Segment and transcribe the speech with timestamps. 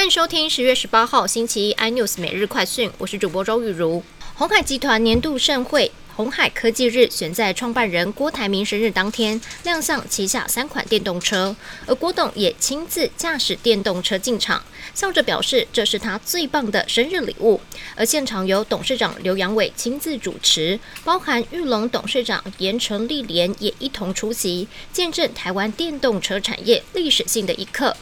[0.00, 4.02] 欢迎收听十月十八号星期一 iNews 每日快讯，我是主播周玉如。
[4.34, 5.92] 红海集团年度盛会。
[6.16, 11.54] 红海科技日选在创办人郭台铭生日当天亮相旗下三款电动车，
[11.86, 14.62] 而郭董也亲自驾驶电动车进场，
[14.94, 17.60] 笑着表示这是他最棒的生日礼物。
[17.94, 27.94] 而现场由董事长刘阳伟亲自主持，包含玉龙董事长严成立联也一同出席，见证台湾电动车产业历史性的一刻。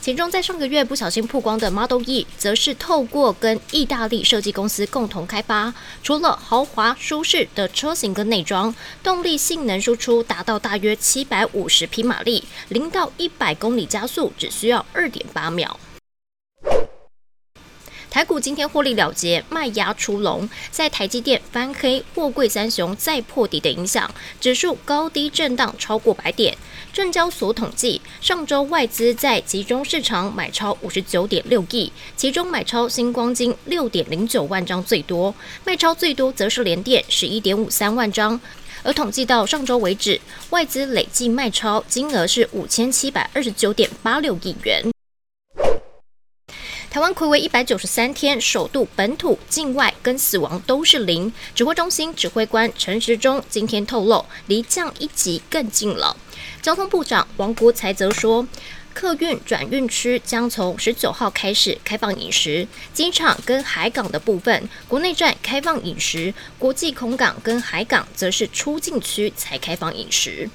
[0.00, 7.68] 其中在上个月不小心曝光的 Model E，则是透过跟意大利设计公司共同开发，除了豪华舒适的。
[7.74, 15.78] 车型跟内装，动力性能输出达到大约七百五十匹马力，零到一百公里加速只需要二点八秒。
[18.14, 24.08] 台股今天获利了结，卖压出笼，在台积电翻黑、货柜三雄再破底的影响，
[24.40, 26.56] 指数高低震荡超过百点。
[26.92, 38.40] 证交所统计，上周外资在集中市场买超五十九点六亿，其中买超新光金六点零九万张最多，卖超最多则是联电十一点五三万张。
[38.84, 44.93] 而统计到上周为止，外资累计卖超金额是五千七百二十九点八六亿元。
[46.94, 51.32] 台湾暌违一百九十三天，首度本土、境外跟死亡都是零。
[51.52, 56.16] 指挥中心指挥官陈时中今天透露，离降一级更近了。
[56.62, 58.46] 交通部长王国才则说，
[58.92, 70.48] 客运转运区将从十九号开始开放饮食，机场跟海港的部分，国内站开放饮食，国际空港跟海港则是出境区才开放饮食。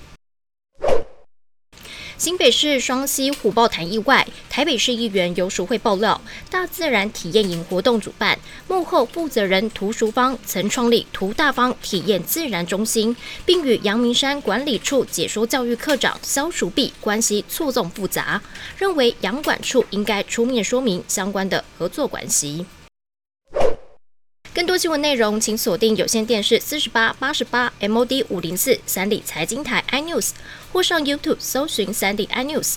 [2.19, 6.19] 新北市双溪虎豹潭意外，台北市议员游淑慧爆料，
[6.51, 18.41] 大自然体验营活动主办幕后负责人涂淑芳曾创立涂大方体验自然中心，并与阳明山管理处解说教育科长肖淑碧关系错综复杂，
[18.77, 22.65] 认为阳管处应该出面说明相关的合作关系。
[24.59, 30.31] 更多新闻内容，请锁定有线电视四十八八十八 MOD 五零四三 D 财经台 iNews，
[30.73, 32.73] 或上 YouTube 搜寻三 D iNews。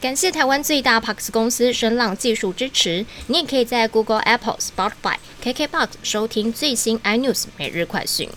[0.00, 3.04] 感谢台湾最大 Parks 公司声浪技术支持。
[3.26, 8.30] 你也可以在 Google、Apple、Spotify、KKBox 收听最新 iNews 每日快讯。